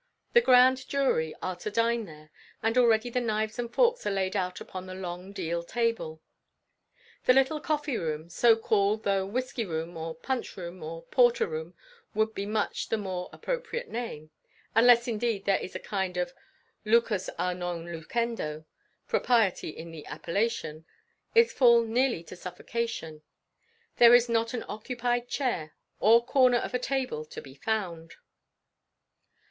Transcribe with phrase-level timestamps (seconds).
[0.33, 2.31] The grand jury are to dine there,
[2.63, 6.23] and already the knives and forks are laid out upon the long deal table.
[7.25, 11.75] The little coffee room so called, though whiskey room, or punch room, or porter room
[12.15, 14.31] would be much the more appropriate name,
[14.73, 16.33] unless indeed there is a kind of
[16.83, 18.65] "lucus a non lucendo"
[19.07, 20.83] propriety in the appellation
[21.35, 23.21] is full nearly to suffocation.
[23.97, 28.15] There is not an unoccupied chair or corner of a table to be found.